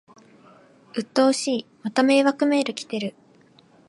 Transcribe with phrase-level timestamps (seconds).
[0.95, 3.13] うっとうしい、また迷惑メール来てる